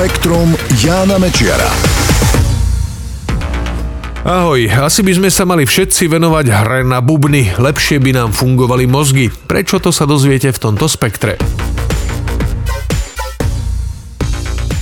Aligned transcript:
Spektrum 0.00 0.56
Jána 0.80 1.20
Mečiara. 1.20 1.68
Ahoj, 4.24 4.64
asi 4.80 5.04
by 5.04 5.12
sme 5.12 5.28
sa 5.28 5.44
mali 5.44 5.68
všetci 5.68 6.08
venovať 6.08 6.48
hre 6.48 6.88
na 6.88 7.04
bubny, 7.04 7.52
lepšie 7.60 8.00
by 8.00 8.16
nám 8.16 8.32
fungovali 8.32 8.88
mozgy. 8.88 9.28
Prečo 9.28 9.76
to 9.76 9.92
sa 9.92 10.08
dozviete 10.08 10.56
v 10.56 10.56
tomto 10.56 10.88
spektre? 10.88 11.36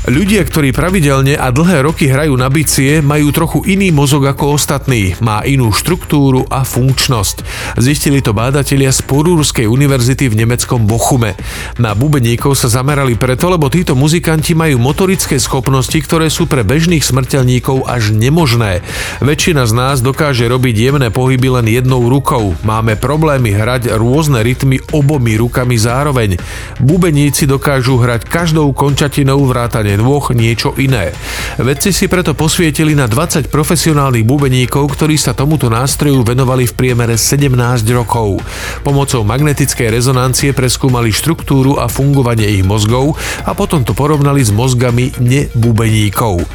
Ľudia, 0.08 0.40
ktorí 0.40 0.72
pravidelne 0.72 1.36
a 1.36 1.52
dlhé 1.52 1.84
roky 1.84 2.08
hrajú 2.08 2.32
na 2.32 2.48
bicie, 2.48 3.04
majú 3.04 3.28
trochu 3.28 3.60
iný 3.68 3.92
mozog 3.92 4.24
ako 4.24 4.56
ostatní. 4.56 5.12
Má 5.20 5.44
inú 5.44 5.68
štruktúru 5.68 6.48
a 6.48 6.64
funkčnosť. 6.64 7.44
Zistili 7.76 8.24
to 8.24 8.32
bádatelia 8.32 8.88
z 8.88 9.04
Porúrskej 9.04 9.68
univerzity 9.68 10.32
v 10.32 10.48
nemeckom 10.48 10.88
Bochume. 10.88 11.36
Na 11.76 11.92
bubeníkov 11.92 12.56
sa 12.56 12.72
zamerali 12.72 13.20
preto, 13.20 13.52
lebo 13.52 13.68
títo 13.68 13.92
muzikanti 13.92 14.56
majú 14.56 14.80
motorické 14.80 15.36
schopnosti, 15.36 16.00
ktoré 16.00 16.32
sú 16.32 16.48
pre 16.48 16.64
bežných 16.64 17.04
smrteľníkov 17.04 17.84
až 17.84 18.16
nemožné. 18.16 18.80
Väčšina 19.20 19.68
z 19.68 19.76
nás 19.76 20.00
dokáže 20.00 20.48
robiť 20.48 20.88
jemné 20.88 21.12
pohyby 21.12 21.60
len 21.60 21.68
jednou 21.68 22.08
rukou. 22.08 22.56
Máme 22.64 22.96
problémy 22.96 23.52
hrať 23.52 23.92
rôzne 23.92 24.40
rytmy 24.40 24.80
obomi 24.88 25.36
rukami 25.36 25.76
zároveň. 25.76 26.40
Bubeníci 26.80 27.44
dokážu 27.44 28.00
hrať 28.00 28.24
každou 28.24 28.72
končatinou 28.72 29.44
vrátane 29.44 29.97
nôh 29.98 30.22
niečo 30.32 30.78
iné. 30.78 31.10
Vedci 31.58 31.90
si 31.90 32.06
preto 32.06 32.38
posvietili 32.38 32.94
na 32.94 33.10
20 33.10 33.50
profesionálnych 33.50 34.22
bubeníkov, 34.22 34.94
ktorí 34.94 35.18
sa 35.18 35.34
tomuto 35.34 35.66
nástroju 35.66 36.22
venovali 36.22 36.70
v 36.70 36.76
priemere 36.78 37.18
17 37.18 37.50
rokov. 37.90 38.38
Pomocou 38.86 39.26
magnetickej 39.26 39.90
rezonancie 39.90 40.54
preskúmali 40.54 41.10
štruktúru 41.10 41.82
a 41.82 41.90
fungovanie 41.90 42.46
ich 42.46 42.62
mozgov 42.62 43.18
a 43.42 43.50
potom 43.58 43.82
to 43.82 43.92
porovnali 43.92 44.40
s 44.40 44.54
mozgami 44.54 45.10
nebubeníkov. 45.18 46.46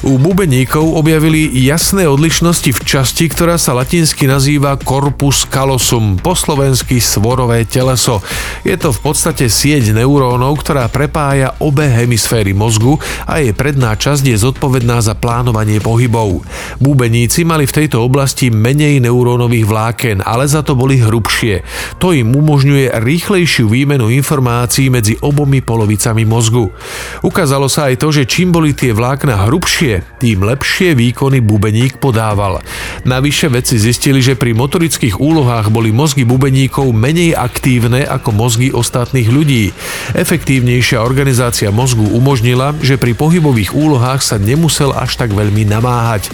U 0.00 0.16
bubeníkov 0.16 0.96
objavili 0.96 1.52
jasné 1.60 2.08
odlišnosti 2.08 2.72
v 2.72 2.80
časti, 2.88 3.28
ktorá 3.28 3.60
sa 3.60 3.76
latinsky 3.76 4.24
nazýva 4.24 4.80
corpus 4.80 5.44
callosum, 5.44 6.16
po 6.16 6.32
slovensky 6.32 7.04
svorové 7.04 7.68
teleso. 7.68 8.24
Je 8.64 8.72
to 8.80 8.96
v 8.96 9.00
podstate 9.04 9.52
sieť 9.52 9.92
neurónov, 9.92 10.56
ktorá 10.64 10.88
prepája 10.88 11.52
obe 11.60 11.84
hemisféry 11.84 12.56
mozgu 12.56 12.96
a 13.28 13.44
jej 13.44 13.52
predná 13.52 13.92
časť 13.92 14.24
je 14.24 14.40
zodpovedná 14.40 15.04
za 15.04 15.12
plánovanie 15.12 15.84
pohybov. 15.84 16.48
Bubeníci 16.80 17.44
mali 17.44 17.68
v 17.68 17.84
tejto 17.84 18.00
oblasti 18.00 18.48
menej 18.48 19.04
neurónových 19.04 19.68
vláken, 19.68 20.24
ale 20.24 20.48
za 20.48 20.64
to 20.64 20.80
boli 20.80 20.96
hrubšie. 20.96 21.60
To 22.00 22.16
im 22.16 22.32
umožňuje 22.32 22.96
rýchlejšiu 23.04 23.68
výmenu 23.68 24.08
informácií 24.08 24.88
medzi 24.88 25.20
obomi 25.20 25.60
polovicami 25.60 26.24
mozgu. 26.24 26.72
Ukázalo 27.20 27.68
sa 27.68 27.92
aj 27.92 28.00
to, 28.00 28.08
že 28.08 28.24
čím 28.24 28.48
boli 28.48 28.72
tie 28.72 28.96
vlákna 28.96 29.44
hrubšie, 29.44 29.89
lepšie, 29.90 30.18
tým 30.22 30.38
lepšie 30.46 30.90
výkony 30.94 31.42
bubeník 31.42 31.98
podával. 31.98 32.62
Navyše 33.02 33.50
vedci 33.50 33.80
zistili, 33.80 34.22
že 34.22 34.38
pri 34.38 34.54
motorických 34.54 35.18
úlohách 35.18 35.72
boli 35.72 35.90
mozgy 35.90 36.22
bubeníkov 36.22 36.92
menej 36.94 37.34
aktívne 37.34 38.06
ako 38.06 38.30
mozgy 38.30 38.70
ostatných 38.70 39.26
ľudí. 39.26 39.74
Efektívnejšia 40.14 41.02
organizácia 41.02 41.74
mozgu 41.74 42.06
umožnila, 42.14 42.76
že 42.84 43.00
pri 43.00 43.16
pohybových 43.16 43.74
úlohách 43.74 44.22
sa 44.22 44.36
nemusel 44.38 44.94
až 44.94 45.18
tak 45.18 45.34
veľmi 45.34 45.66
namáhať. 45.66 46.30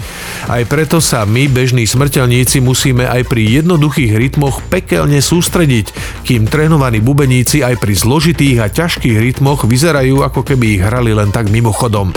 Aj 0.51 0.63
preto 0.69 1.01
sa 1.01 1.25
my, 1.25 1.49
bežní 1.49 1.89
smrteľníci, 1.89 2.61
musíme 2.61 3.09
aj 3.09 3.25
pri 3.31 3.63
jednoduchých 3.63 4.13
rytmoch 4.19 4.61
pekelne 4.69 5.23
sústrediť, 5.23 5.95
kým 6.27 6.51
trénovaní 6.51 7.01
bubeníci 7.01 7.63
aj 7.63 7.79
pri 7.81 7.95
zložitých 7.95 8.59
a 8.61 8.73
ťažkých 8.73 9.17
rytmoch 9.17 9.65
vyzerajú 9.65 10.27
ako 10.27 10.43
keby 10.43 10.77
ich 10.77 10.83
hrali 10.83 11.15
len 11.15 11.31
tak 11.31 11.49
mimochodom. 11.49 12.11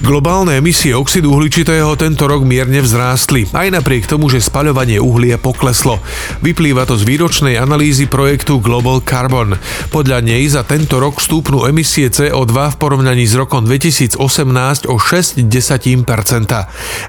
Globálne 0.00 0.56
emisie 0.56 0.96
oxidu 0.96 1.36
uhličitého 1.36 1.92
tento 1.92 2.24
rok 2.24 2.40
mierne 2.40 2.80
vzrástli, 2.80 3.44
aj 3.52 3.68
napriek 3.68 4.08
tomu, 4.08 4.32
že 4.32 4.40
spaľovanie 4.40 4.96
uhlia 4.96 5.36
pokleslo. 5.36 6.00
Vyplýva 6.40 6.88
to 6.88 6.96
z 6.96 7.04
výročnej 7.04 7.60
analýzy 7.60 8.08
projektu 8.08 8.64
Global 8.64 9.04
Carbon. 9.04 9.60
Podľa 9.92 10.24
nej 10.24 10.48
za 10.48 10.64
tento 10.64 10.96
rok 11.04 11.20
stúpnú 11.20 11.68
emisie 11.68 12.08
CO2 12.08 12.48
v 12.48 12.76
porovnaní 12.80 13.28
s 13.28 13.36
rokom 13.36 13.68
2018 13.68 14.88
o 14.88 14.96
6% 14.96 15.44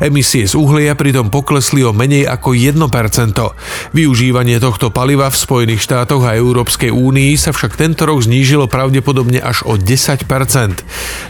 Emisie 0.03 0.43
z 0.43 0.53
uhlia 0.59 0.91
pritom 0.91 1.31
poklesli 1.31 1.87
o 1.87 1.95
menej 1.95 2.27
ako 2.27 2.51
1% 2.51 2.75
Využívanie 3.95 4.59
tohto 4.59 4.91
paliva 4.91 5.31
v 5.31 5.39
Spojených 5.39 5.87
štátoch 5.87 6.27
a 6.27 6.35
Európskej 6.35 6.91
únii 6.91 7.39
sa 7.39 7.55
však 7.55 7.79
tento 7.79 8.03
rok 8.03 8.19
znížilo 8.19 8.67
pravdepodobne 8.67 9.39
až 9.39 9.63
o 9.63 9.79
10% 9.79 10.27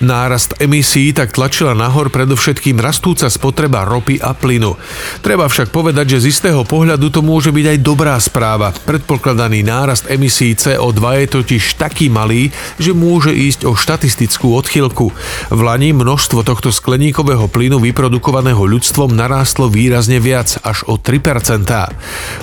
Nárast 0.01 0.57
emisí 0.57 1.13
tak 1.13 1.37
tlačí 1.37 1.50
tlačila 1.51 1.75
nahor 1.75 2.07
predovšetkým 2.07 2.79
rastúca 2.79 3.27
spotreba 3.27 3.83
ropy 3.83 4.23
a 4.23 4.31
plynu. 4.31 4.79
Treba 5.19 5.51
však 5.51 5.75
povedať, 5.75 6.15
že 6.15 6.23
z 6.23 6.25
istého 6.31 6.63
pohľadu 6.63 7.11
to 7.11 7.19
môže 7.19 7.51
byť 7.51 7.75
aj 7.75 7.77
dobrá 7.83 8.15
správa. 8.23 8.71
Predpokladaný 8.71 9.59
nárast 9.59 10.07
emisí 10.07 10.55
CO2 10.55 11.03
je 11.19 11.27
totiž 11.27 11.75
taký 11.75 12.07
malý, 12.07 12.55
že 12.79 12.95
môže 12.95 13.35
ísť 13.35 13.67
o 13.67 13.75
štatistickú 13.75 14.55
odchylku. 14.55 15.11
V 15.51 15.59
Lani 15.59 15.91
množstvo 15.91 16.39
tohto 16.47 16.71
skleníkového 16.71 17.51
plynu 17.51 17.83
vyprodukovaného 17.83 18.63
ľudstvom 18.63 19.11
narástlo 19.11 19.67
výrazne 19.67 20.23
viac, 20.23 20.55
až 20.63 20.87
o 20.87 20.95
3%. 20.95 21.67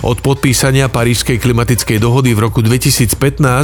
Od 0.05 0.19
podpísania 0.21 0.93
Parížskej 0.93 1.41
klimatickej 1.41 1.97
dohody 1.97 2.37
v 2.37 2.45
roku 2.45 2.61
2015 2.61 3.17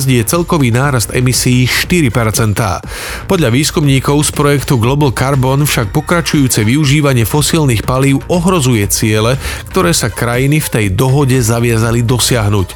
je 0.09 0.25
celkový 0.25 0.73
nárast 0.73 1.13
emisí 1.13 1.69
4%. 1.69 3.29
Podľa 3.29 3.49
výskumníkov 3.53 4.25
z 4.25 4.31
projektu 4.33 4.81
Global 4.81 5.13
Carbon 5.13 5.34
Karbon 5.35 5.67
však 5.67 5.91
pokračujúce 5.91 6.63
využívanie 6.63 7.27
fosílnych 7.27 7.83
palív 7.83 8.23
ohrozuje 8.31 8.87
ciele, 8.87 9.35
ktoré 9.67 9.91
sa 9.91 10.07
krajiny 10.07 10.63
v 10.63 10.71
tej 10.71 10.87
dohode 10.95 11.35
zaviazali 11.43 12.07
dosiahnuť. 12.07 12.69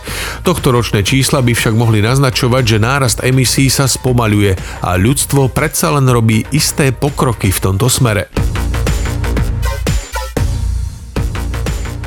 Tohto 0.43 0.75
ročné 0.75 1.07
čísla 1.07 1.39
by 1.39 1.55
však 1.55 1.79
mohli 1.79 2.03
naznačovať, 2.03 2.63
že 2.67 2.83
nárast 2.83 3.23
emisí 3.23 3.71
sa 3.71 3.87
spomaľuje 3.87 4.83
a 4.83 4.99
ľudstvo 4.99 5.55
predsa 5.55 5.95
len 5.95 6.11
robí 6.11 6.51
isté 6.51 6.91
pokroky 6.91 7.55
v 7.55 7.63
tomto 7.63 7.87
smere. 7.87 8.27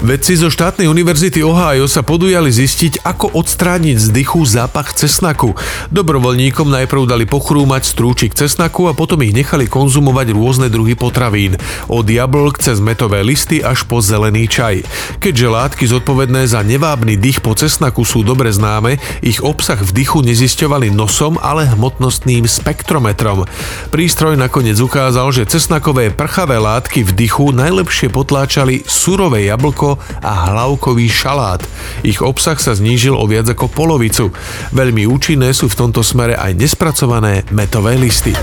Vedci 0.02 0.34
zo 0.34 0.50
štátnej 0.50 0.90
univerzity 0.90 1.46
Ohio 1.46 1.86
sa 1.86 2.02
podujali 2.02 2.50
zistiť, 2.50 3.06
ako 3.06 3.38
odstrániť 3.38 4.02
z 4.02 4.08
dychu 4.10 4.42
zápach 4.50 4.98
cesnaku. 4.98 5.54
Dobrovoľníkom 5.94 6.74
najprv 6.74 7.06
dali 7.06 7.30
pochrúmať 7.30 7.86
strúčik 7.86 8.34
cesnaku 8.34 8.90
a 8.90 8.98
potom 8.98 9.22
ich 9.22 9.30
nechali 9.30 9.70
konzumovať 9.70 10.34
rôzne 10.34 10.74
druhy 10.74 10.98
potravín. 10.98 11.54
Od 11.86 12.02
jablk 12.02 12.58
cez 12.58 12.82
metové 12.82 13.22
listy 13.22 13.62
až 13.62 13.86
po 13.86 14.02
zelený 14.02 14.50
čaj. 14.50 14.82
Keďže 15.22 15.54
látky 15.54 15.86
zodpovedné 15.86 16.50
za 16.50 16.66
nevábny 16.66 17.14
dých 17.22 17.46
po 17.46 17.54
cesnaku 17.54 18.02
sú 18.02 18.26
dobre 18.26 18.50
známe, 18.50 18.98
ich 19.22 19.46
obsah 19.46 19.78
v 19.78 20.02
dychu 20.02 20.26
nezisťovali 20.26 20.90
nosom, 20.90 21.38
ale 21.38 21.70
hmotnostným 21.78 22.50
spektrometrom. 22.50 23.46
Prístroj 23.94 24.34
nakoniec 24.34 24.82
ukázal, 24.82 25.30
že 25.30 25.46
cesnakové 25.46 26.10
prchavé 26.10 26.58
látky 26.58 27.06
v 27.06 27.14
dychu 27.14 27.54
najlepšie 27.54 28.10
potláčali 28.10 28.82
surové 28.90 29.46
jablko 29.46 29.91
a 30.22 30.52
hlavkový 30.52 31.08
šalát. 31.08 31.64
Ich 32.04 32.20
obsah 32.20 32.60
sa 32.60 32.76
znížil 32.76 33.16
o 33.16 33.26
viac 33.26 33.50
ako 33.50 33.72
polovicu. 33.72 34.30
Veľmi 34.76 35.08
účinné 35.08 35.56
sú 35.56 35.72
v 35.72 35.80
tomto 35.88 36.04
smere 36.04 36.36
aj 36.36 36.54
nespracované 36.60 37.48
metové 37.56 37.96
listy. 37.96 38.36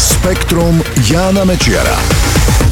Spektrum 0.00 0.80
Jána 1.06 1.44
Mečiara. 1.44 2.71